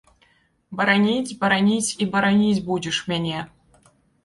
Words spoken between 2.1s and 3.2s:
бараніць будзеш